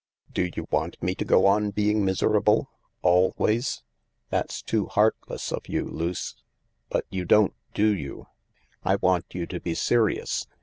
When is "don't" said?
7.23-7.53